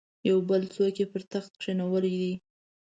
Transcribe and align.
یو 0.29 0.37
بل 0.49 0.61
څوک 0.75 0.93
یې 1.01 1.05
پر 1.11 1.21
تخت 1.31 1.51
کښېنولی 1.59 2.13
دی. 2.21 2.33